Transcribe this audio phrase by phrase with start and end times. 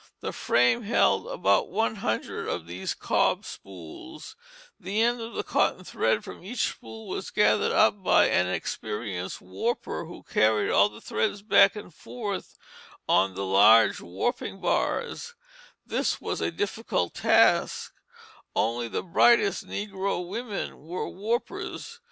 [0.21, 4.35] The frame held about one hundred of these cob spools;
[4.79, 9.41] the end of the cotton thread from each spool was gathered up by an experienced
[9.41, 12.57] warper who carried all the threads back and forth
[13.07, 15.35] on the large warping bars;
[15.85, 17.93] this was a difficult task;
[18.55, 21.99] only the brightest negro women were warpers.